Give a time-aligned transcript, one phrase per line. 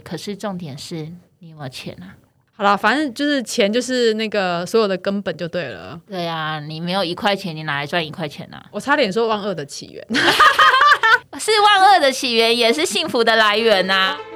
[0.00, 1.06] 可是重点是
[1.40, 2.16] 你有没有钱啊？
[2.54, 6.00] 好了，反正就是钱就是那个所有的根本就对了。
[6.08, 10.06] 对啊，你没有一块钱，你哪来赚一块钱呢、我差点说万恶的起源。
[11.38, 14.31] 是万恶的起源，也是幸福的来源呐、大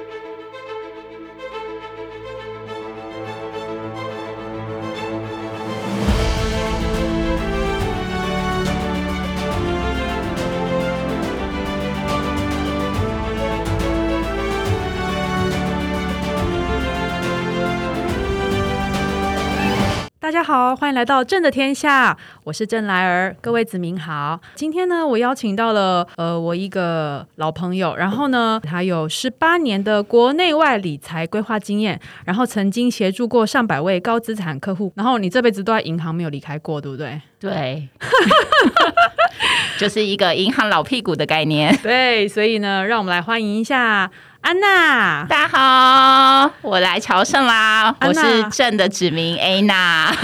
[20.47, 24.39] 好，欢迎来到朕的天下，我是郑来儿，各位子民好。
[24.55, 37.21] 今天呢，我邀请到了呃我一个老朋友，然后呢，他有十八年的国内外理财规划经验，然后曾经协助过上百位高资产客户，然后你这辈子都在银行没有离开过，对不对？
[37.41, 37.89] 对，
[39.77, 41.75] 就是一个银行老屁股的概念。
[41.83, 44.09] 对，所以呢，让我们来欢迎一下
[44.47, 45.25] 安娜。
[45.25, 47.93] 大家好，我来朝圣啦！
[47.99, 50.15] 我是朕的指名安娜。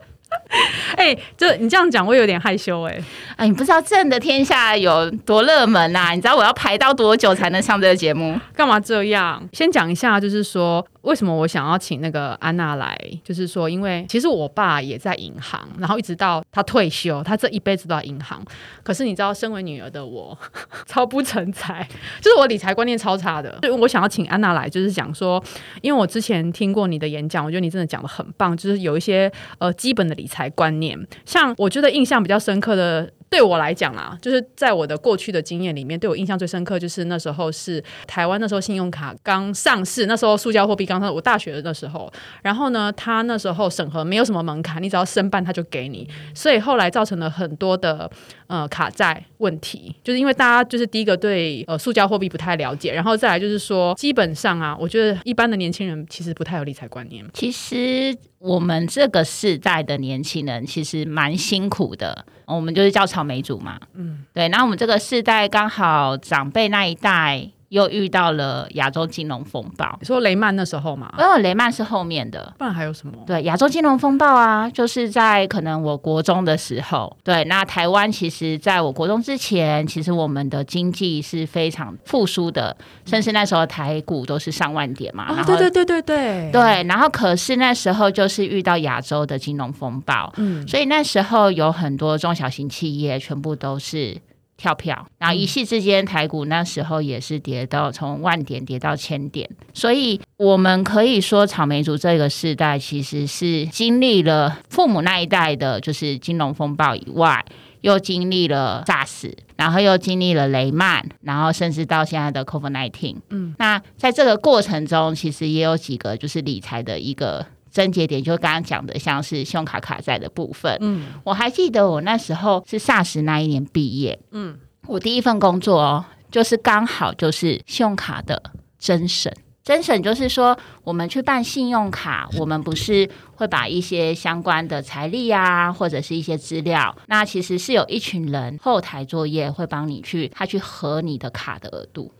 [0.96, 2.98] 哎、这你这样讲，我有点害羞哎、
[3.36, 8.38] 哎，你不知道朕的天下有多热门呐、你知道我要排到多久才能上这个节目？
[8.54, 9.42] 干嘛这样？
[9.52, 18.42] 先讲一下，就是说为什么我想要请那个安娜来，就是说，因为其实我爸也在银行，然后一直到他退休，他这一辈子都在银行。
[18.82, 20.36] 可是你知道，身为女儿的我，
[20.86, 21.86] 超不成才，
[22.20, 23.58] 就是我理财观念超差的。
[23.62, 25.42] 所以我想要请安娜来，就是讲说，
[25.80, 33.10] 因为我之前听过你的演讲，我觉得你真的讲的很棒，就是有一些呃基本的理财观念，像我觉得印象比较深刻的。
[33.32, 48.10] 对我来讲啦，就是在我的过去的经验里面，对我印象最深刻就是那时候是台湾那时候信用卡刚上市，那时候塑胶货币刚上，我大学的时候，然后呢，他那时候审核没有什么门槛，你只要申办他就给你，所以后来造成了很多的
[48.48, 57.24] 呃卡债问题，就是因为大家就是第一个对呃塑胶货币不太了解，然后再来就是说，基本上啊，我觉得一般的年轻人其实不太有理财观念。
[57.32, 63.78] 其实我们这个世代的年轻人其实蛮辛苦的，我们就是叫草莓族嘛。
[63.94, 64.48] 嗯，对。
[64.48, 72.52] 然后我们这个世代刚好长辈那一代又遇到了亚洲金融风暴，你说雷曼那时候嘛，因为雷曼是后面的。
[72.58, 73.14] 不然还有什么？
[73.26, 94.14] 对，亚洲金融风暴啊，就是在可能我国中的时候，对，那台湾其实在我国中之前，其实我们的经济是非常复苏的，甚至那时候台股都是上万点嘛，哦然，后对对对对对，对，然后可是那时候就是遇到亚洲的金融风暴，嗯，所以那时候有很多中小型企业全部都是
[94.62, 107.44] 跳票，然后一夕之间台股那时候也是跌到从万点跌到千点，所以我们可以说草莓族这个世代其实是经历了父母那一代的就是金融风暴以外。
[107.80, 113.16] 又经历了 SARS，然后又经历了雷曼，然后甚至到现在的 COVID nineteen。
[113.30, 120.76] 嗯，那在这个过程中，其实也有几个就是理财的一个症结点，就刚刚讲的，像是信用卡卡债的部分。
[120.80, 124.20] 嗯，我还记得我那时候是 SARS 那一年毕业。
[124.30, 128.40] 嗯，我第一份工作哦，就是刚好就是信用卡的
[128.78, 129.34] 甄审。
[129.64, 142.12] 甄审就是说，我们去办信用卡，我们不是会把一些相关的财力啊，或者是一些资料，那其实是有一群人后台作业会帮你去，他去核你的卡的额度。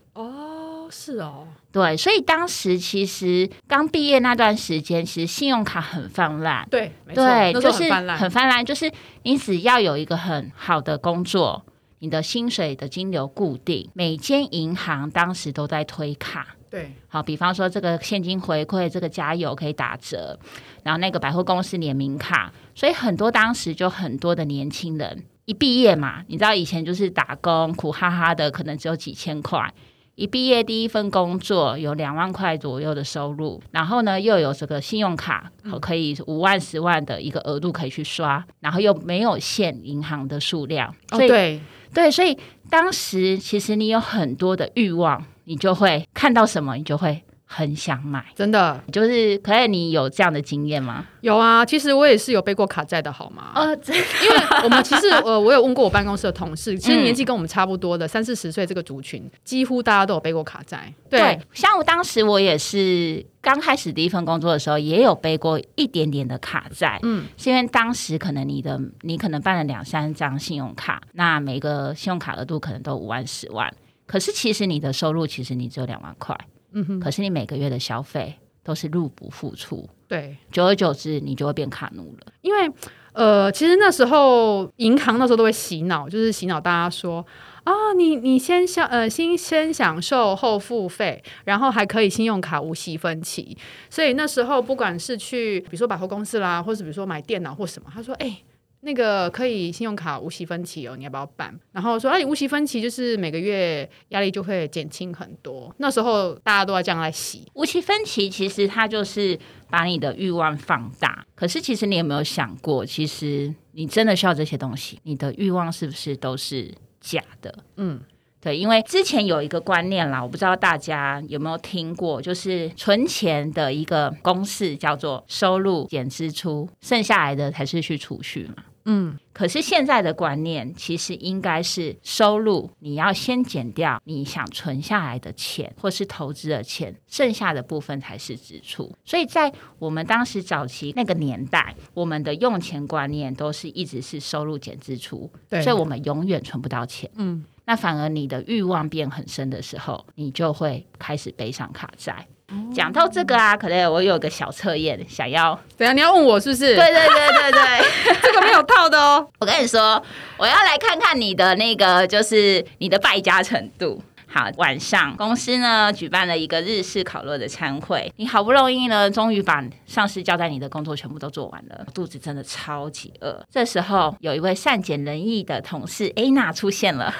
[0.83, 6.67] 哦，是哦，对，所以当时其实刚毕业那段时间，其实信用卡很泛滥。
[6.69, 8.91] 对，没错，对，就是很泛滥，就是
[9.23, 11.63] 你只要有一个很好的工作，
[11.99, 16.47] 你的薪水的金流固定，每间银行当时都在推卡。
[16.69, 20.37] 对，好，比方说这个现金回馈，这个加油可以打折，
[20.83, 29.71] 然后那个百货公司联名卡，所以很多当时就很多的年轻人一毕业嘛，你知道以前就是打工苦哈哈的，可能只有几千块。
[30.15, 35.51] 一毕业第一份工作有两万块左右的收入，然后呢又有这个信用卡，
[35.81, 41.61] 可以五万十万的一个额度可以去刷，然后又没有限银行的数量，哦，所以对，
[41.93, 42.37] 对，所以
[42.69, 48.25] 当时其实你有很多的欲望，你就会看到什么，你就会很想买。
[48.35, 51.05] 真的就是，可爱你有这样的经验吗？
[51.21, 51.65] 有啊。
[51.65, 53.51] 其实我也是有背过卡债的，好吗？
[53.55, 60.91] 呃，因为我们其实呃，我有问过我办公室的同事，其实嗯年纪跟我们差不多的，三四十岁这个族群，几乎大家都有背过卡债。
[61.09, 73.71] 对，像我当时我也是刚开始第一份工作的时候，也有背过一点点的卡债，嗯，是因为当时可能你的你可能办了两三张信用卡，那每个信用卡额度可能都五万十万，
[74.07, 76.35] 可是其实你的收入其实你只有两万块，
[76.73, 82.33] 嗯哼，可是你每个月的消费都是入不敷出，对，久而久之你就会变卡奴了。
[82.41, 82.71] 因为
[83.13, 87.25] 呃，其实那时候银行那时候都会洗脑，就是洗脑大家说
[87.63, 93.57] 啊，你你先享呃先先享受后付费，然后还可以信用卡无息分期。
[93.89, 98.37] 所以那时候不管是去比如说百货公司啦，或是比如说买电脑或什么，他说哎。
[98.85, 101.57] 那个可以信用卡无息分期哦，你要不要办？
[101.71, 105.73] 然后说，啊，你，无息分期就是每个月压力就会减轻很多。
[105.77, 109.39] 那时候大家都在这样来洗无息分期，其实它就是
[109.69, 111.25] 把你的欲望放大。
[111.33, 114.99] 可是其实你有没有想过，其实你真的需要这些东西？
[115.03, 116.69] 你的欲望是不是都是
[116.99, 117.57] 假的？
[117.77, 118.01] 嗯，
[118.41, 128.55] 对，因为之前有一个观念啦，我不知道大家有没有听过，就是存钱的一个公式叫做收入减支出，剩下来的才是去储蓄嘛。
[128.85, 138.93] 嗯，可是现在的观念其实应该是收入，你要先减掉你想存下来的钱或是投资的钱，剩下的部分才是支出。
[139.05, 147.09] 所以在我们当时早期那个年代，我们的用钱观念都是一直是收入减支出，所以我们永远存不到钱。
[147.15, 152.27] 嗯，那反而你的欲望变很深的时候，你就会开始背上卡债。
[152.73, 156.75] 讲到这个啊，可能我有个小测验，想要等下你要问我是不是？
[156.75, 159.27] 对对对对对， 这个没有套的哦。
[159.39, 160.01] 我跟你说，
[160.37, 164.01] 我要来看看你的那个，就是你的败家程度。
[164.25, 173.39] 好，晚上公司呢举办了一个日式烤肉的餐会，你好不容易呢，终于把上司交代你的工作全部都做完了，肚子真的超级饿。
[173.51, 177.13] 这时候有一位善解人意的同事 Anna 出现了。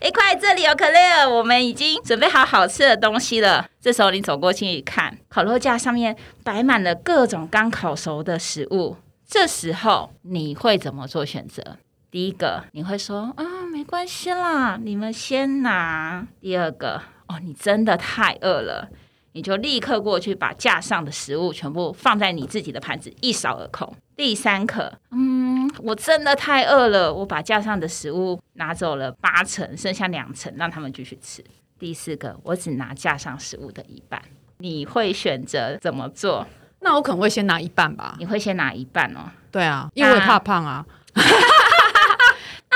[0.00, 3.66] 哎，快这里有可乐，我们已经准备好好吃的东西了。
[3.80, 8.96] 这时候你走过去一看，烤肉架上面摆满了各种刚烤熟的食物。
[9.26, 11.78] 这时候你会怎么做选择？
[12.10, 16.26] 第一个，你会说啊，没关系啦，你们先拿。
[16.40, 18.90] 第二个，哦，你真的太饿了，
[19.32, 23.94] 你就立刻过去把架上的食物全部放在你自己的盘子，一扫而空。
[24.14, 31.42] 第三个，嗯，我真的太饿了，我把架上的食物拿走了八成，剩下两成让他们继续吃。
[31.78, 34.22] 第四个，我只拿架上食物的一半。
[34.58, 36.46] 你会选择怎么做？
[36.80, 38.16] 那我可能会先拿一半吧。
[38.18, 39.30] 你会先拿一半哦？
[39.50, 40.84] 对啊，因为怕胖啊。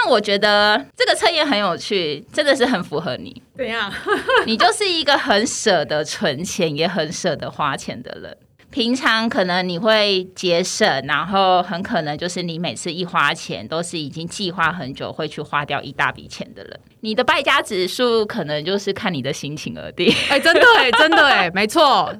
[0.06, 3.42] 那我觉得这个测验很有趣，真的是很符合你。
[3.56, 3.92] 怎样？
[4.46, 8.36] 你就是一个很舍得存钱，也很舍得花钱的人。
[8.70, 16.80] 平常可能你会节省，然后很可能就是你每次一花钱都是已经计划很久会去花掉一大笔钱的人。
[17.00, 20.12] 你的败家指数可能就是看你的心情而定。
[20.28, 22.12] 哎，真的哎，真的哎，没错。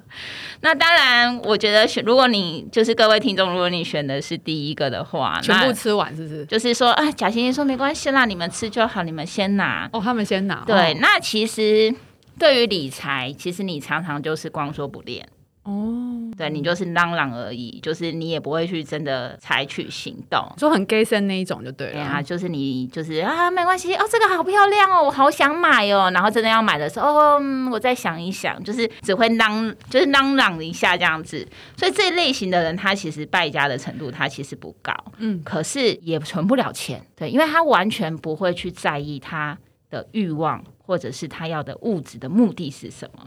[0.61, 6.47] 那当然，我觉得选如果你就是各位听众，如果你选的是第一个的话，全部吃完是不是？
[6.47, 9.89] 就是说啊，贾欣欣说没关系啦，你们吃就好，你们先拿。
[9.93, 10.63] 哦，他们先拿。
[10.67, 11.93] 对，那其实
[12.39, 15.29] 对于理财，其实你常常就是光说不练。
[15.67, 21.93] 哦，对你就是嚷嚷而已，就是你也不会去真的采取行动，就很 gay 森那一种就对了。
[21.95, 26.09] 对啊，就是你就是啊，没关系哦，这个好漂亮哦，我好想买哦。
[26.15, 27.43] 然后真的要买的时候，哦，
[27.73, 31.45] 我再想一想，就是只会嚷，就是嚷嚷一下这样子。
[31.77, 39.59] 所以这类型的人，他其实败家的程度他其实不高，嗯，可是也存不了钱，对，因为他完全不会去在意他
[39.91, 43.27] 的欲望或者是他要的物质的目的是什么。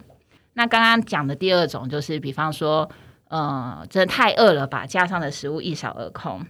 [0.60, 2.90] 那刚刚讲的第二种就是，比方说，
[3.30, 6.46] 呃，真的太饿了，把架上的食物一扫而空。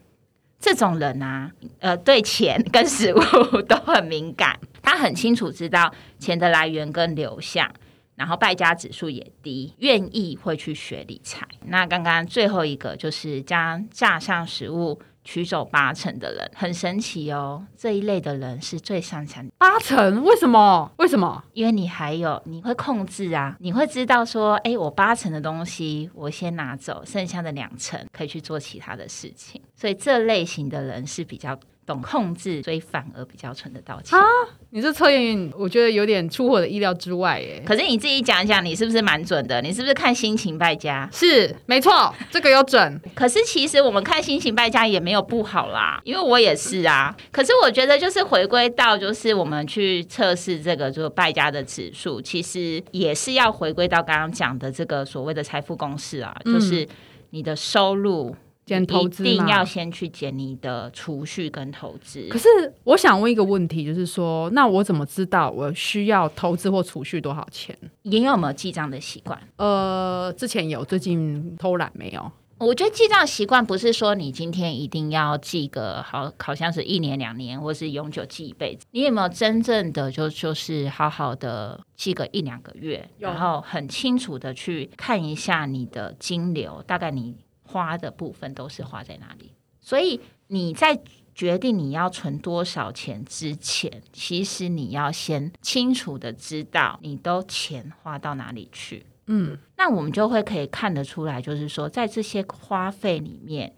[0.59, 3.21] 这种人啊，呃，对钱跟食物
[3.69, 7.71] 都很敏感，他很清楚知道钱的来源跟流向，
[8.15, 11.47] 然后败家指数也低，愿意会去学理财。
[11.67, 14.99] 那刚刚最后一个就是将架上食物。
[15.31, 20.91] 取走八成的人很神奇哦，这一类的人是最擅长八成，为什么？
[20.97, 21.43] 为什么？
[21.53, 31.59] 因为你还有你会控制啊，你会知道说，哎，我八成的东西我先拿走，剩下的两成可以去做其他的事情，所以这类型的人是比较。
[31.89, 34.23] 懂控制，所以反而比较存得到钱啊！
[34.69, 37.63] 你这测验，我觉得有点出我的意料之外耶。
[37.65, 39.59] 可是你自己讲一讲，你是不是蛮准的？
[39.63, 41.09] 你是不是看心情败家？
[41.11, 43.01] 是，没错，这个有准。
[43.15, 47.17] 可是其实我们看心情败家也没有不好啦，因为我也是啊。
[47.31, 56.87] 可是我觉得就是回归到，就是我们去测试这个就是败家的指数，其实也是要回归到刚刚讲的这个所谓的财富公式啊，就是
[57.31, 58.35] 你的收入。
[58.77, 62.27] 一定要先去减你的储蓄跟投资。
[62.29, 62.47] 可是
[62.83, 67.77] 我想问一个问题，就是说，那我怎么知道我需要投资或储蓄多少钱？
[68.03, 69.39] 你有没有记账的习惯？
[69.57, 72.31] 呃，之前有，最近偷懒没有。
[72.57, 78.85] 我觉得记账习惯不是说你今天一定要记个好，好像是一年两年，或是永久记一辈子。
[78.91, 87.33] 你有没有真正的就就是好好的记个一两个月，然后很清楚的去看一下你的金流，大概你
[87.69, 89.51] 花的部分都是花在哪里。
[89.79, 90.99] 所以你在
[91.35, 99.05] 决定你要存多少钱之前，其实你要先清楚的知道你都钱花到哪里去。
[99.27, 103.73] 嗯，那我们就会可以看得出来，就是说，在这些花费里面，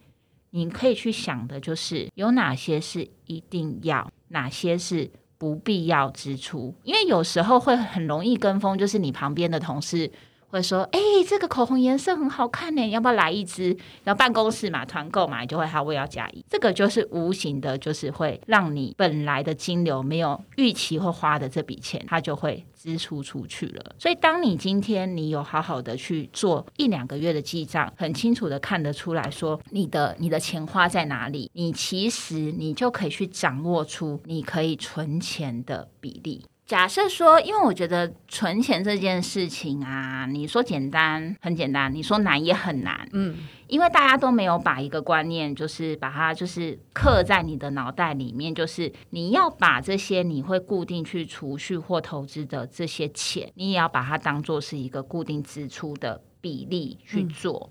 [0.51, 6.73] 你可以去想的，就是有哪些是一定要，哪些是不必要支出。
[6.83, 10.09] 因为有时候会很容易跟风，就是你旁边的同事
[10.51, 16.43] 会说：“哎、这个口红颜色很好看呢，要不要来一支？”然后办公室嘛，团购嘛，就会他我要加一。
[16.49, 23.95] 这个就是无形的，就是会让你本来的金流没有预期会花的这笔钱，它就会支出出去了。
[23.97, 36.43] 所以，当你今天你有好好的去做一两个月的记账，很清楚的看得出来说你的你的钱花在哪里，你其实你就可以去掌握出你可以存钱的比例。
[36.71, 43.05] 假设说，因为我觉得存钱这件事情啊，你说简单很简单，你说难也很难。
[43.11, 57.69] 嗯，因为大家都没有把一个观念，就是把它就是刻在你的脑袋里面，就是你要把这些你会固定去储蓄或投资的这些钱，你也要把它当做是一个固定支出的比例去做。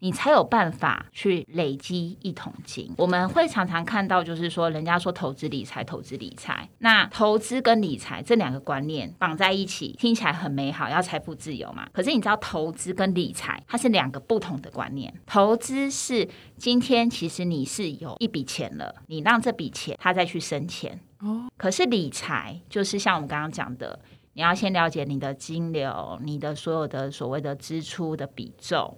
[0.00, 2.92] 你才有办法去累积一桶金。
[2.96, 11.88] 我们会常常看到，就是说，人家说投资理财，投资理财，那投资跟理财这两个观念绑在一起，听起来很美好，要财富自由嘛。
[11.92, 15.12] 可是你知道，投资跟理财它是两个不同的观念。
[15.26, 21.00] 投资是今天其实你是有一笔钱了，你让这笔钱它再去生钱。
[21.20, 23.98] 哦，可是理财就是像我们刚刚讲的，
[24.34, 28.96] 你要先了解你的金流，你的所有的所谓的支出的比重，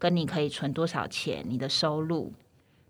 [0.00, 2.32] 跟你可以存多少钱，你的收入，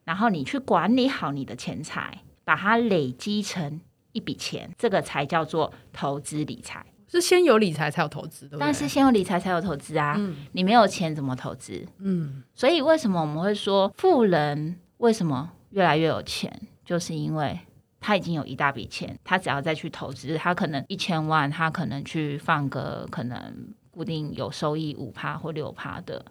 [0.04, 3.80] 然后你去管理好你的钱财，把它累积成
[4.12, 6.86] 一笔钱，这个才叫做投资理财。
[7.08, 8.60] 是先有理财才有投资，对不对？
[8.60, 11.84] 但是先有理财才有投资啊，嗯你没有钱怎么投资？
[11.98, 17.58] 嗯，所以为什么我们会说富人为什么越来越有钱，就是因为
[17.98, 26.24] 他已经有一大笔钱，他只要再去投资，他可能一千万，他可能去放个可能固定有收益五趴或六趴的。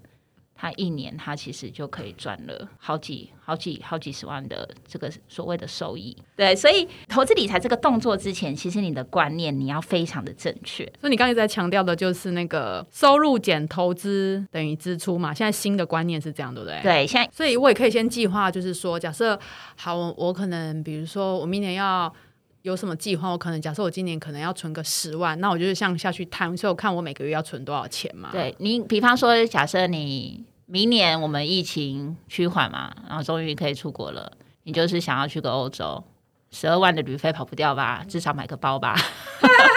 [0.61, 16.81] 他一年他其实就可以赚了好几好几好几十万的这个所谓的收益，对，所以投资理财这个动作之前，其实你的观念你要非常的正确，所以你刚才在强调的就是那个收入减投资等于支出嘛，现在新的观念是这样，对不对？。
[16.83, 19.39] 对，现在所以我也可以先计划，就是说，假设
[19.77, 22.13] 好，我我可能比如说我明年要
[22.61, 34.31] 有什么计划，我可能假设我今年可能要存个十万，那我就是像下去摊，所以我看我每个月要存多少钱嘛。，对你，比方说，假设你明年我们疫情趋缓嘛，然后终于可以出国了，
[34.63, 36.03] 你就是想要去个欧洲，
[36.51, 38.03] 十二万的旅费跑不掉吧？
[38.07, 38.95] 至少买个包吧。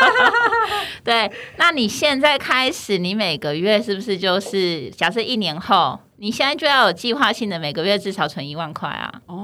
[1.05, 9.13] 对，那你现在开始，你每个月是不是就是假设一年后，你现在就要有计划性的每个月至少存一万块啊？
[9.27, 9.42] 哦，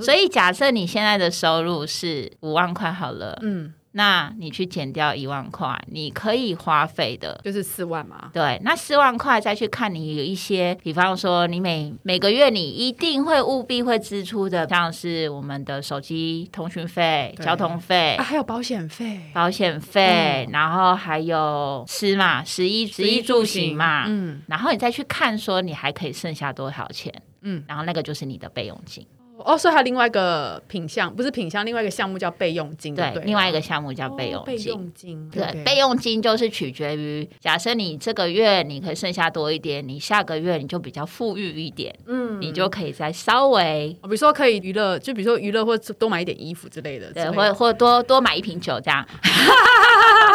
[0.00, 7.40] 所以假设你现在的收入是五万块好了，嗯，那你去减掉一万块，你可以花费的。
[7.42, 8.30] 就是四万嘛。
[8.32, 18.16] 对，那四万块再去看你有一些，比方说你每每个月你一定会务必会支出的，像是我们的手机通讯费、交通费。
[18.18, 24.42] 啊，、还有保险费，保险费，然后还有吃嘛、食衣、食衣住行嘛，嗯。
[24.46, 27.10] 然后你再去看说你还可以剩下多少钱，
[27.40, 29.06] 嗯，然后那个就是你的备用金。
[29.44, 34.72] 哦，所以还有另外一个品项，不是品项，另外一个项目叫备用金，对，对，另外一个项目叫备用哦备金。
[34.72, 49.06] 用金，对备用金就是取决于，假设你这个月你可以剩下多一点，你下个月你就比较富裕一点，嗯你就可以再稍微哦比如说可以娱乐，就比如说娱乐或者多买一点衣服之类的对，或或多多买一瓶酒这样。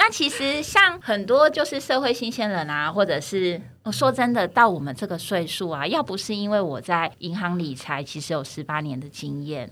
[0.00, 9.68] 那其实像很多就是社会新鲜人啊，或者是我说真的，到我们这个岁数啊，要不是因为我在银行理财，其实有十八年的经验，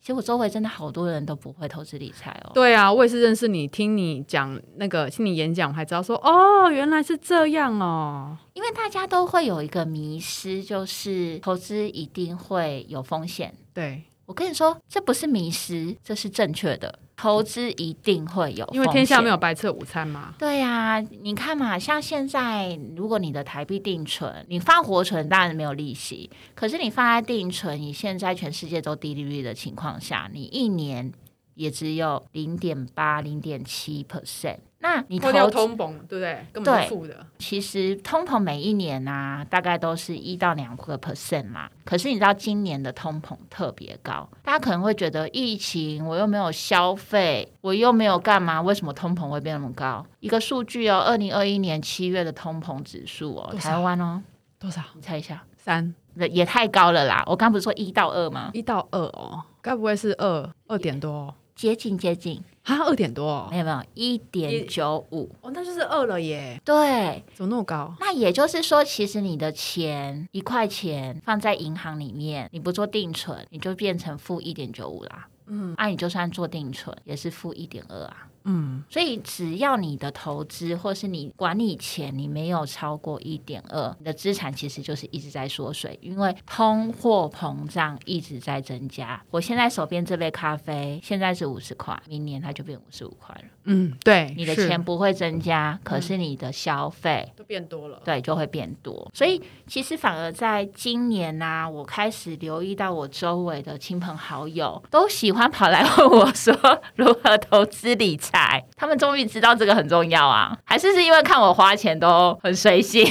[0.00, 2.52] 其实我周围真的好多人都不会投资理财哦。
[2.54, 8.38] 对啊，我也是认识你，听你讲那个，听你演讲，我还知道说，哦，原来是这样哦。
[8.54, 13.52] 因为大家都会有一个迷失，就是投资一定会有风险。
[13.74, 17.00] 对，我跟你说，这不是迷失，这是正确的。
[17.16, 19.36] 投资一定会有，因为天下没有。
[19.36, 20.34] 白吃的午餐嘛。
[20.38, 31.12] 对呀、你看嘛，像现在，如果你的台币定存，你放活存当然没有利息，可是你放在定存，你现在全世界都低利率的情况下，你一年
[31.54, 34.58] 也只有零点八、零点七 percent。
[34.86, 36.46] 那你投掉通膨，对不对？
[36.52, 37.26] 根本的。
[37.38, 41.70] 其实通膨每一年啊，大概都是一到两个 percent 嘛。
[41.86, 50.04] 可是你知道今年的通膨特别高，大家可能会觉得疫情我又没有消费，我又没有干嘛，为什么通膨会变那么高？
[50.20, 54.22] 一个数据哦，二零二一年七月的通膨指数哦，台湾哦，
[54.58, 54.82] 多少？
[54.94, 57.24] 你猜一下，三那也太高了啦！
[57.26, 58.50] 我刚不是说一到二吗？
[58.52, 61.34] 一到二哦，该不会是二二点多哦？
[61.54, 65.30] 接近接近，啊，二点多哦没，有没有，一点九五。
[65.42, 67.94] 哦，那就是二了耶，对，怎么那么高？
[68.00, 75.28] 那也就是说，其实你的钱一块钱放在银行里面，你不做定存，你就变成负一点九五啦。
[75.46, 78.28] 嗯，啊，你就算做定存，也是负一点二啊。
[78.44, 89.22] 嗯，所以只要你的投资或是你管理钱，你没有超过一点二，你的资产其实就是一直在缩水，因为通货膨胀一直在增加。
[89.30, 93.44] 我现在手边这杯咖啡现在是五十块，明年它就变五十五块了。
[93.64, 98.02] 嗯，对，你的钱不会增加，可是你的消费都变多了。
[98.04, 99.10] 对，就会变多。
[99.14, 106.54] 所以其实反而在今年呢、我开始留意到我周围的亲朋好友都喜欢跑来问我说
[106.96, 108.33] 如何投资理财。
[108.76, 113.06] 他们终于知道这个很重要啊，还是是因为看我花钱都很随性。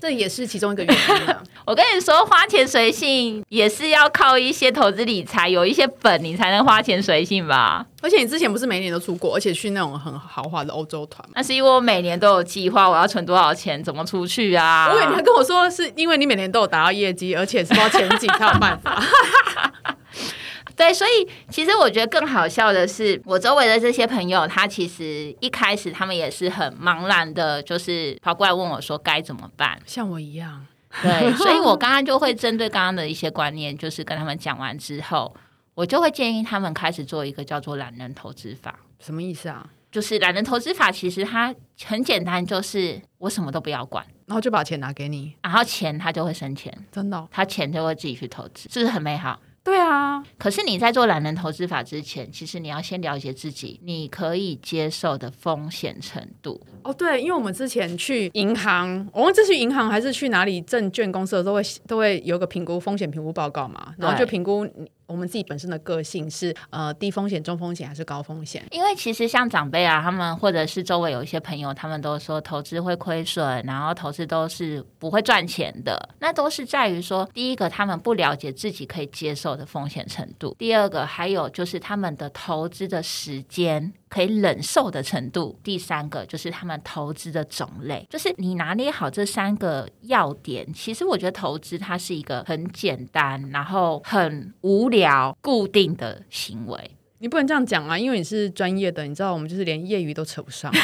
[0.00, 1.42] 这也是其中一个原因啊。
[1.66, 7.84] 我跟你说，花钱随性也是要靠一些投资理财，有一些本你才能花钱随性吧。
[8.02, 11.34] 而且你之前不是每年都出国，而且去那种很豪华的欧洲团吗？
[11.36, 14.88] 那是因为我每年都有计划，我要存多少钱，怎么出去啊？
[14.90, 19.00] 我以为你还跟我说是因为你每年都有达到业绩，而且是不知道前景才有办法。
[20.80, 29.78] 对，所以其实我觉得更好笑的是，我周围的这些朋友，他其实一开始他们也是很茫然的，就是跑过来问我说该怎么办。
[29.84, 30.66] 像我一样，
[31.02, 35.36] 对，所以我刚刚就会针对刚刚的一些观念，就是跟他们讲完之后，
[35.74, 38.78] 我就会建议他们开始做一个叫做懒人投资法。
[38.98, 39.68] 什么意思啊？
[39.92, 49.38] 就是懒人投资法，其实它很简单，就是我什么都不要管，然后就把钱拿给你，然后钱它就会生钱，真的哦、它钱就会自己去投资，是不是很美好？
[49.70, 56.60] 对啊，可是你在做懒人投资法之前，其实你要先了解自己你可以接受的风险程度。
[56.82, 68.64] 哦对，因为我们之前去银行，我忘记是去银行还是去哪里证券公司的，都会都会有个评估风险评估报告嘛，然后就对评估你我们自己本身的个性是呃低风险、中风险还是高风险。
[68.70, 76.08] 因为其实像长辈啊，他们或者是周围有一些朋友，他们都说投资会亏损，然后投资都是不会赚钱的。
[76.20, 83.92] 那都是在于说，第一个他们不了解自己可以接受的风险程度；第二个还有就是他们的投资的时间。
[84.10, 90.66] 可以忍受的程度，第三个就是他们投资的种类，就是你拿捏好这三个要点。
[90.72, 94.99] 其实我觉得投资它是一个很简单，然后很无聊、
[95.40, 96.90] 固定的行为。
[97.18, 100.72] 你不能这样讲啊，因为你是专业的，你知道我们就是连业余都扯不上。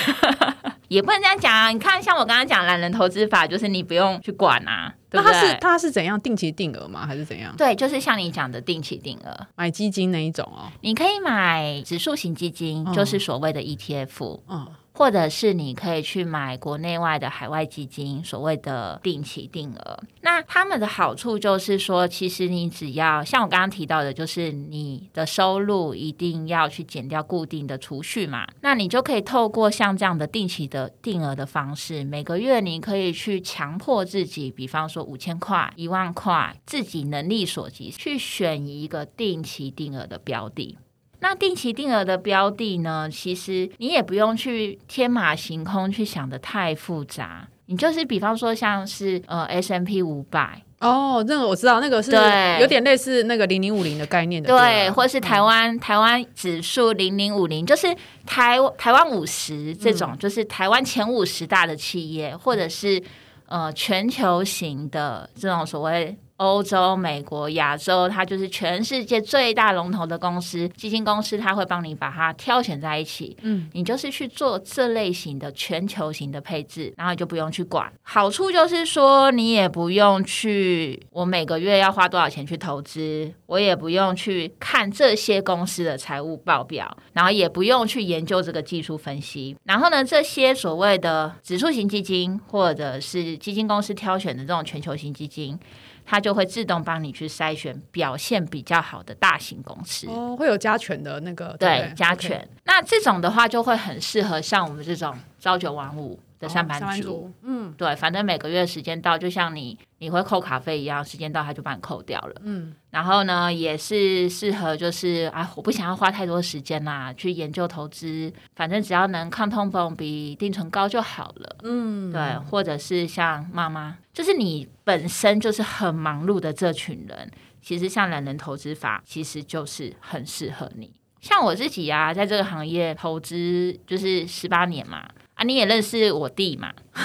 [0.88, 1.70] 也不能这样讲啊！
[1.70, 5.50] 你看，像我刚刚讲懒人投资法，就是你不用去管啊，对那它不对？
[5.50, 7.04] 是它是怎样定期定额吗？
[7.04, 10.70] 还是怎样对，就是像你讲的定期定额，买基金那一种哦？
[10.82, 14.64] 你可以买指数型基金，嗯就是所谓的 ETF，、嗯，
[14.96, 20.00] 或者是你可以去买国内外的海外基金，所谓的定期定额。
[20.22, 40.78] 那他们的好处就是说，其实你只要像我刚刚提到的，就是你的收入一定要去减掉固定的储蓄嘛，那你就可以透过像这样的定期的定额的方式，每个月你可以去强迫自己，比方说五千块、一万块，自己能力所及去选一个定期定额的标的。
[41.20, 57.86] 那定期定额的标的呢，其实你也不用去天马行空去想的太复杂，你就是比方说像是呃 S M P 五百，哦，那个我知道，那个是对有点类似那个零零五零的概念的，对，吧或是台湾、台湾指数零零五零，就是
[58.26, 63.02] 台台湾五十这种，就是台湾前五十大的企业，或者是
[63.46, 66.16] 呃全球型的这种所谓。
[66.36, 73.36] 欧洲、美国、亚洲，它就是全世界最大龙头的公司，基金公司，它会帮你把它挑选在一起。
[73.42, 77.90] 嗯，你就是去做这类型的全球型的配置，然后你就不用去管。
[78.02, 89.56] 好处就是说，你也不用去我每个月要花多少钱去投资，我也不用去看这些公司的财务报表，然后也不用去研究这个技术分析。
[89.64, 95.58] 然后呢，这些所谓的指数型基金或者是基金公司挑选的这种全球型基金。
[96.06, 100.06] 它就会自动帮你去筛选表现比较好的大型公司。
[100.06, 102.48] 哦，会有加权的那个，对不，加权。
[102.64, 106.86] 那这种的话，就会很适合像我们这种朝九晚五的上班族。
[106.86, 112.34] 哦族，嗯对，反正每个月时间到，就像你你会扣卡费一样，时间到他就把你扣掉了。
[112.42, 121.56] 嗯，然后呢，也是适合就是啊，我不想要花太多时间啦，去研究投资，反正只要能抗通膨比定存高就好了。
[121.62, 130.90] 嗯，对，或者是像妈妈，就是你本身就是很忙碌的这群人，其实像懒人投资法，其实就是很适合你。
[131.20, 136.70] 像我自己啊，在这个行业投资就是十八年嘛，啊，你也认识我弟嘛？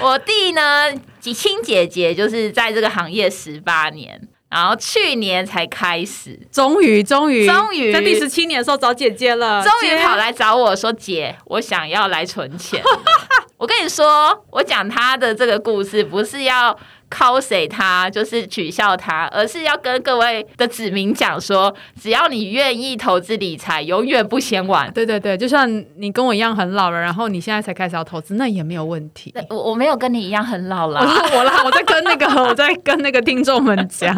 [0.00, 4.20] 我弟呢，吉亲姐姐就是在这个行业十八年，
[4.50, 12.82] 然后去年才开始，终于终于终于在第十七年的时候找姐姐了，终于跑来找我说：“姐，我想要来存钱。”
[13.56, 16.78] 我跟你说，我讲他的这个故事，不是要
[17.16, 24.92] cos 他，就是取笑他，而是要跟各位的子民讲说，只要你愿意投资理财，永远不嫌晚。
[24.92, 29.32] 对对对，就算你跟我一样很老了，然后你现在才开始要投资，那也没有问题。
[29.48, 31.06] 我我没有跟你一样很老我啦。
[31.06, 34.14] 说我啦，我在跟那个 我在跟那个听众们讲，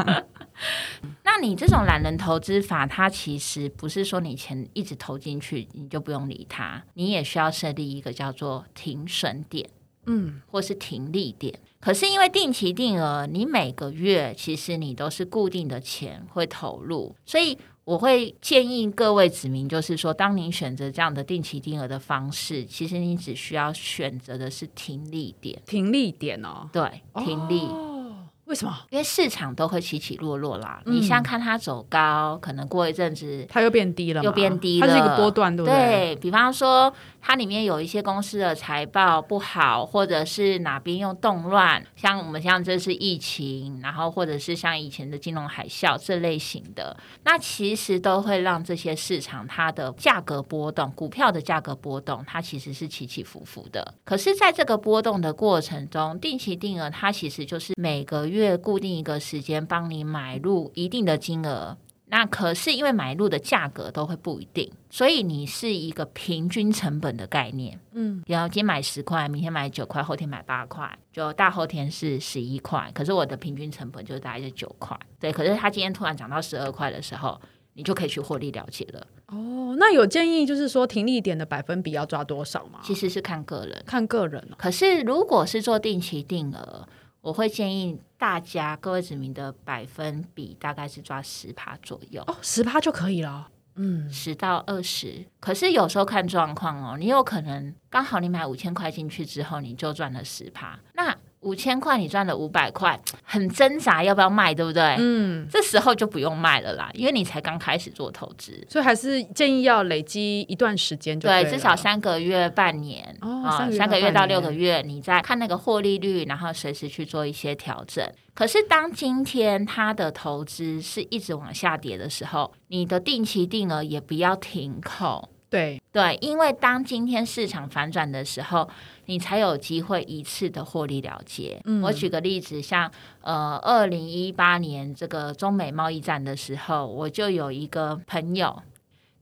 [1.22, 9.68] 那你这种懒人投资法，它其实不是说你钱一直投进去，你就不用理它，你也需要设立一个叫做停损点。
[10.06, 11.54] 嗯，或是停利点。
[11.80, 27.60] 可是因为定期定额，你每个月其实你都是固定的钱会投入，所以我会建议各位子民，就是说，当您选择这样的定期定额的方式，其实你只需要选择的是停利点，停利点哦，对，停利。
[27.60, 28.76] 哦，为什么？
[28.90, 35.78] 因为市场都会起起落落啦，嗯你像看它走高，可能过一阵子它又变低了，又变低了，它是一个波段，对不对？
[35.78, 36.92] 对比方说，
[37.28, 53.92] 它里面有一些公司的财报不好，或者是哪边又动乱，像我们像这是疫情，然后或者是像以前的金融海啸这类型的，那其实都会让这些市场它的价格波动，股票的价格波动，它其实是起起伏伏的。
[54.06, 61.76] 可是，在这个波动的过程中，定期定额它其实就是每个月固定一个时间帮你买入一定的金额。
[62.10, 67.78] 那可是因为买入的价格都会不一定，所以你是一个平均成本的概念。
[67.92, 72.90] 嗯，然后今天买十块，明天买九块，后天买八块，就大后天是十一块。
[72.94, 75.30] 可是我的平均成本就大概是九块，对。
[75.30, 77.38] 可是它今天突然涨到十二块的时候，
[77.74, 79.06] 你就可以去获利了结了。
[79.26, 82.80] 哦，那有建议就是说停利点的百分比要抓多少吗？
[82.82, 84.54] 其实是看个人，看个人哦。
[84.56, 86.88] 可是如果是做定期定额，
[87.20, 92.22] 我会建议大家各位子民的百分比大概是抓十趴左右。
[92.26, 93.48] 哦，十趴就可以了。
[93.80, 104.96] 嗯，十到二十，可是有时候看状况哦，你有可能刚好你买五千块进去之后，你就赚了十趴，那五千块你赚了五百块，很挣扎要不要卖，对不对？
[104.98, 108.66] 嗯，这时候就不用卖了啦，因为你才刚开始做投资。
[108.68, 118.04] 所以还是建议要累积一段时间就对，了至少三个月、半年哦啊三个月三个月到六个月，你再看那个获利率，然后随时去做一些调整。
[118.34, 125.28] 可是当今天它的投资是一直往下跌的时候，你的定期定额也不要停扣。
[125.50, 128.68] 对，对，因为当今天市场反转的时候，
[129.06, 131.60] 你才有机会一次的获利了结。
[131.64, 131.82] 嗯。
[131.82, 132.90] 我举个例子，像
[133.22, 138.62] 呃，二零一八年这个中美贸易战的时候，我就有一个朋友，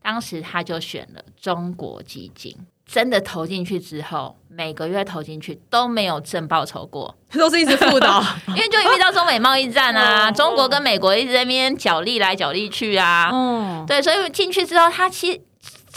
[0.01, 2.53] 当时他就选了中国基金，
[2.85, 8.21] 真的投进去之后，每个月投进去都没有正报酬过， 都是一直负的哦。
[8.49, 15.41] 因为就遇到中美贸易战啊，哦中国跟美国一直在那边角力来角力去啊，嗯，对，所以进去之后，他其实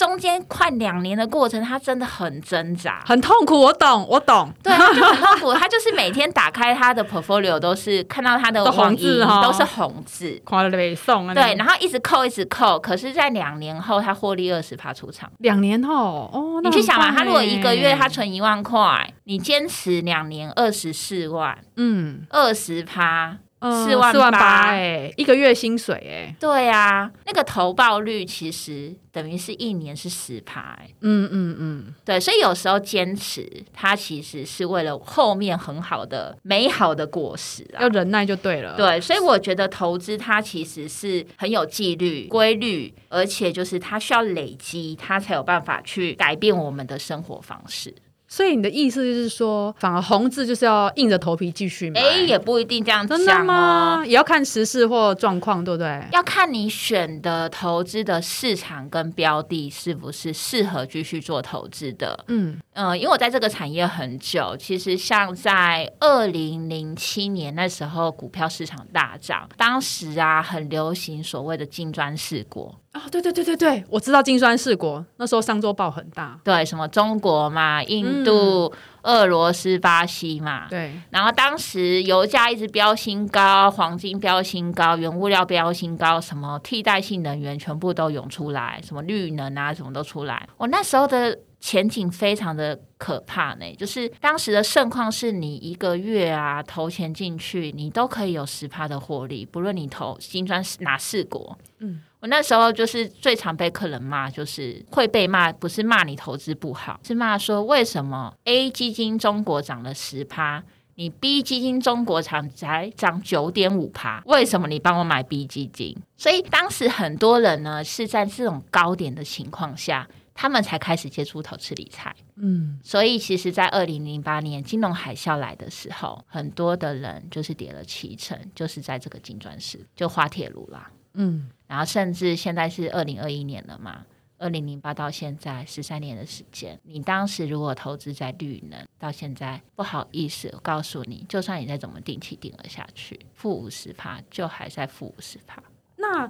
[0.01, 3.03] 中间快两年的过程，他真的很挣扎。
[3.07, 4.51] 很痛苦，我懂，我懂。
[4.63, 5.53] 对，他就很痛苦。
[5.53, 10.41] 他就是每天打开他的 portfolio，都是看到他的都红网银字哈都是红字。
[10.43, 11.35] 快乐北送啊！
[11.35, 12.79] 对，然后一直扣，一直扣。
[12.79, 15.31] 可是，在两年后，他获利二十趴出场。
[15.41, 30.95] 两年后哦，你去想嘛，他如果一个月欸他存一万块，你坚持两年二十四万，嗯二十趴，嗯四万四万八八哎，一个月薪水哎，对啊，那个投报率其实等于是一年是十趴、欸。
[31.03, 37.89] 嗯嗯嗯，对，所以有时候坚持，它其实是为了后面很好的、美好的果实啊要。
[37.91, 47.95] 忍耐就对了。，对，所以我觉得投资它其实是很有纪律、规律，而且就是它需要累积，它才有办法去改变我们的生活方式。
[48.33, 52.01] 所以你的意思就是说，反而红字就是要硬着头皮继续买。
[52.01, 53.45] 哎，也不一定这样真的。
[53.45, 54.05] 吗？
[54.07, 56.01] 也要看时事或状况，对不对？
[56.13, 62.25] 要看你选的投资的市场跟标的是不是适合继续做投资的。
[62.29, 72.80] 嗯嗯，因为我在这个产业很久，其实像在二零零七年那时候，股票市场大涨，当时啊很流行所谓的金砖四国。
[72.93, 78.73] 哦，对对对对对，我知道金砖四国那时候商周报很大，对，什么中国嘛、印度、
[79.03, 80.67] 俄罗斯、巴西嘛。
[80.69, 90.49] 对，然后当时油价一直飙新高，黄金飙新高，原物料飙新高，什么替代性能源全部都涌出来，什么绿能啊，什么都出来。
[90.57, 101.57] 我那时候的前景非常的可怕呢，就是当时的盛况是你一个月啊投钱进去，你都可以有十趴的获利，不论你投金砖哪四国。
[101.79, 110.65] 嗯，我那时候就是最常被客人骂，就是会被骂，不是骂你投资不好，是骂说为什么 A 基金中国涨了十趴。
[110.97, 115.97] 你 B 基金中国场才涨九点五趴，为什么你帮我买 B 基金？
[116.19, 120.07] 所以当时很多人呢是在这种高点的情况下，
[120.41, 122.17] 他们才开始接触投资理财。
[122.37, 130.91] 嗯，所以其实，在二零零八年金融海啸来的时候，很多的人就是跌了七成，就是在这个金砖市就滑铁卢啦。
[131.13, 134.07] 嗯，然后甚至现在是二零二一年了嘛。
[134.39, 145.63] 二零零八到现在十三年的时间，你当时如果投资在绿能，到现在不好意思，我告诉你，就算你再怎么定期定额下去，负五十趴就还在负五十趴。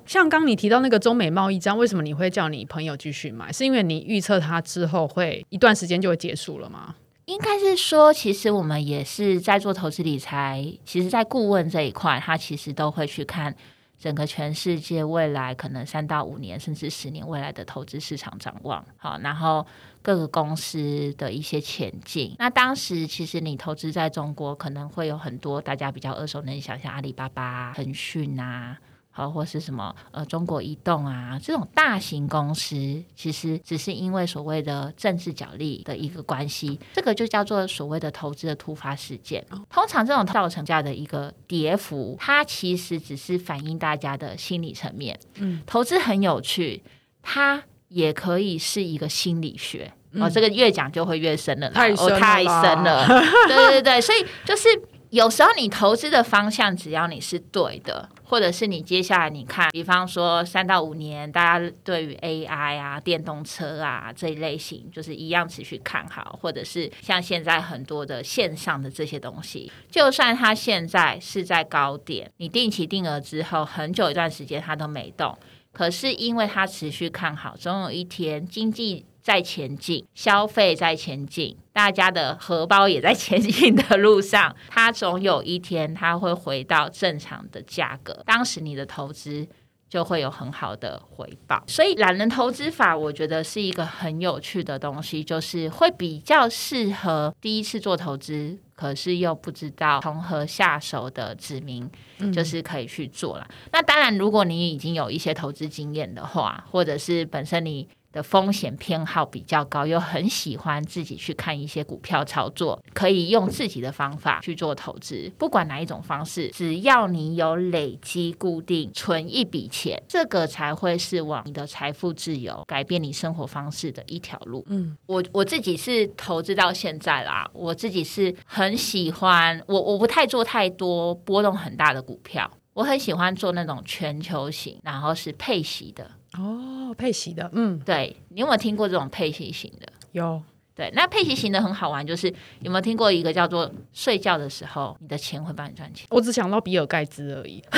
[0.06, 3.52] 像刚你提到那个中美贸易战，为什么你会叫你朋友继续买？
[3.52, 6.94] 是因为你预测它之后会一段时间就会结束了吗？
[7.26, 13.54] 应该是说，其实我们也是在做投资理财，其实，在顾问这一块，他其实都会去看。
[14.00, 19.66] 整个全世界未来可能三到五年甚至十年未来的投资市场展望，好，然后
[20.00, 22.34] 各个公司的一些前景。
[22.38, 28.78] 那当时其实你投资在中国，可能会有很多大家比较耳熟能详，像阿里巴巴、腾讯啊。
[29.20, 32.74] 好，或是什么呃，中国移动啊，这种大型公司，
[33.14, 39.44] 其实只是因为所谓的政治角力的一个关系，这个就叫做所谓的投资的突发事件。
[39.68, 45.18] 通常这种造成价的一个跌幅，它其实只是反映大家的心理层面。
[45.35, 46.83] 嗯，投资很有趣，
[47.20, 49.92] 它也可以是一个心理学。
[50.14, 53.06] 哦，这个越讲就会越深了，太深太深了。
[53.46, 54.68] 对对对，所以就是。
[55.10, 75.36] 有时候你投资的方向，只要你是对的，或者是你接下来你看，比方说三到五年，大家对于 AI 啊、电动车啊这一类型，就是一样持续看好，或者是像现在很多的线上的这些东西，就算它现在是在高点，你定期定额之后，很久一段时间它都没动，
[75.72, 79.06] 可是因为它持续看好，总有一天经济。
[79.22, 84.54] 在前进，消费在前进，大家的荷包也在前进的路上。
[84.68, 88.22] 它总有一天，它会回到正常的价格。
[88.24, 89.46] 当时你的投资
[89.88, 91.62] 就会有很好的回报。
[91.66, 101.90] 所以，懒人投资法，我觉得是一个很有趣的东西，就是会比较适合第一次做投资，可是又不知道从何下手的指明，
[102.33, 103.46] 就是可以去做了。
[103.72, 107.88] 那当然，如果你已经有一些投资经验的话，或者是本身你。
[108.12, 115.30] 的风险偏好比较高，又很喜欢自己去看一些股票操作，可以用自己的方法去做投资。
[115.38, 124.64] 不管哪一种方式，只要你有累积固定存一笔钱，这个才会是往你的财富自由、改变你生活方式的一条路。
[124.68, 136.11] 嗯，我我自己是投资到现在啦，我自己是很喜欢我我不太做太多波动很大的股票，我很喜欢做那种全球型，然后是配息的。
[136.38, 139.87] 哦，配息的，嗯，对你有没有听过这种配息型的？
[140.12, 140.40] 有，
[140.76, 146.06] 对，那配息型的很好玩，就是有没有听过一个叫做睡觉的时候，你的钱会帮你赚钱？
[146.11, 147.62] 我只想到比尔盖茨而已。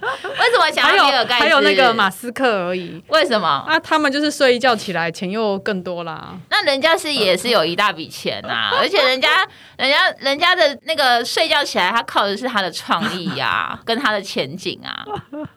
[0.00, 1.42] 为什么想要比尔盖茨？
[1.44, 3.02] 还有那个马斯克而已。
[3.08, 3.46] 为什么？
[3.48, 6.34] 啊，他们就是睡一觉起来，钱又更多啦。
[6.50, 9.28] 那人家是也是有一大笔钱呐， 而且人家
[9.76, 15.04] 人家人家的那个睡觉起来，他靠的是他的创意呀， 跟他的前景啊。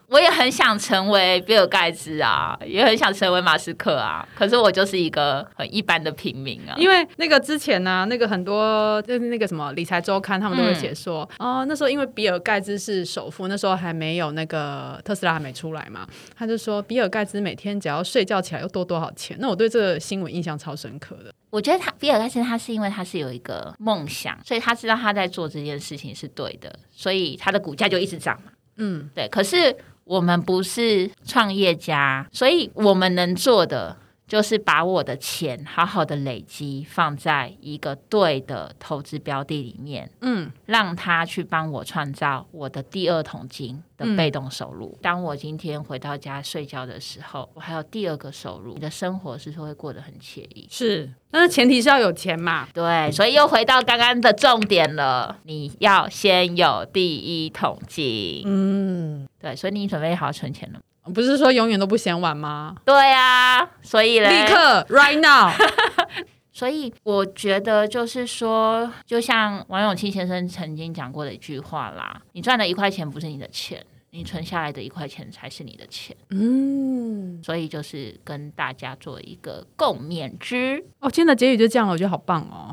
[0.07, 4.25] 我也很想成为比尔盖茨啊，也很想成为马斯克啊。
[4.35, 6.75] 可是我就是一个很一般的平民啊。
[6.77, 19.38] 因为那个之前呢，那个很多就是那个什么理财周刊，他们都会写说，哦，那时候因为比尔盖茨是首富，那时候还没有那个特斯拉还没出来嘛，他就说比尔盖茨每天只要睡觉起来又多多少钱。
[19.39, 21.33] 那我对这个新闻印象超深刻的。
[21.49, 28.51] 我觉得他比尔盖茨他是因为他是有一个梦想，所以他知道他在做这件事情是对的，所以他的股价就一直涨嘛。
[28.77, 29.27] 嗯，对。
[29.29, 29.75] 可是。
[30.05, 43.83] 我们不是创业家，所以我们能做的就是把我的钱好好的累积，放在一个对的投资标的里面，嗯，让他去帮我创造我的第二桶金。
[43.97, 44.97] 的被动收入。
[45.01, 48.73] 当我今天回到家睡觉的时候，我还有第二个收入。
[48.73, 52.67] 你的生活是会过得很惬意，是，但是前提是要有钱嘛？
[52.73, 58.43] 对，所以又回到刚刚的重点了，你要先有第一桶金。
[58.45, 60.79] 嗯，对，所以你准备好存钱了？
[61.13, 62.75] 不是说永远都不嫌晚吗？
[62.85, 65.51] 对啊，所以嘞，立刻 right now。
[66.51, 76.15] 所以我觉得就是说，就像王永庆先生曾经讲过的一句话啦：，你赚的一块钱不是你的钱，你存下来的一块钱才是你的钱。
[76.29, 82.71] 嗯，所以就是跟大家做一个共勉之，哦，今天的结语就这样了，我觉得好棒哦，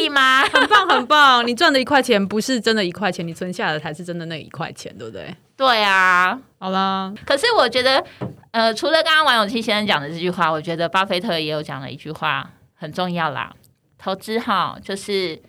[0.00, 0.42] 以吗？
[0.44, 1.46] 很棒很棒。
[1.46, 5.34] 你赚的一块钱不是真的一块钱，你存下来的才是真的那一块钱，对不对？
[5.56, 8.04] 对啊，好啦，可是我觉得，
[8.52, 13.54] 呃，除了刚刚王永庆先生讲的这句话，我觉得巴菲特也有讲了一句话很重要啦。
[13.98, 15.40] 投资哈，就是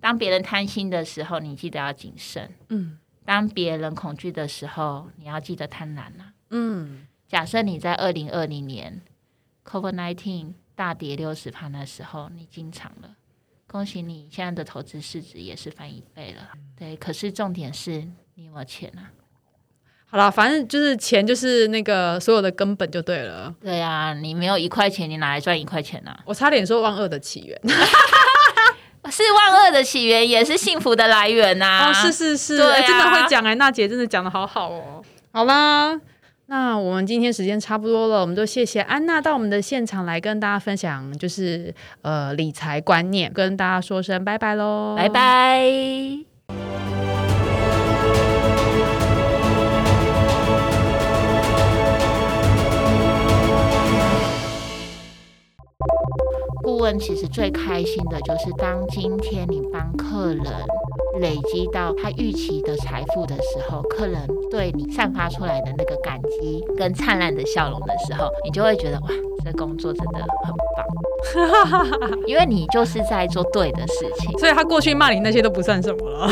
[0.00, 9.02] 当别人贪心的时候，你记得要谨慎；嗯当别人恐惧的时候，你要记得贪婪呐、嗯，假设你在二零二零年
[9.66, 13.10] COVID nineteen 大跌六十趴的时候，你进场了，
[13.70, 16.48] 恭喜你，现在的投资市值也是翻一倍了。
[16.76, 18.02] 对，可是重点是
[18.34, 19.12] 你有没有钱啊？
[20.10, 23.54] 好啦，反正就是钱就是那个所有的根本就对了。
[23.60, 27.60] 对啊，你没有一块钱，你哪来赚一块钱呢、我差点说万恶的起源
[29.10, 35.02] 是万恶的起源，也是幸福的来源呐、哦，是是是，真的会讲哎，娜姐真的讲的好好哦。
[35.30, 35.98] 好啦，
[36.50, 45.08] 那我们今天时间差不多了，我们就谢谢安娜到我们的现场来跟大家分享，就是呃理财观念，跟大家说声拜拜喽，拜。
[45.10, 45.70] 拜。
[56.64, 60.44] 顾问其实最开心的就是，当今天你帮客人
[61.20, 69.08] 累积到他预期的财富的时候，客人对你散发出来的那个感激跟灿烂的笑容的时候，你就会觉得哇，
[69.44, 70.54] 这工作真的很
[72.00, 74.38] 棒， 因为你就是在做对的事情。
[74.38, 76.28] 所以他过去骂你那些都不算什么了。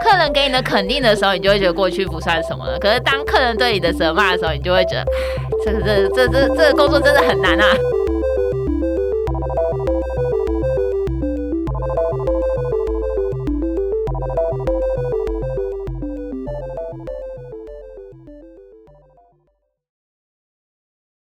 [0.00, 2.78] 客人给你的肯定的时候，你就会觉得过去不算什么了。
[2.78, 5.06] 可是当客人对你的责骂的时候，你就会觉得，唉
[5.64, 7.66] 这个这这这这个工作真的很难啊。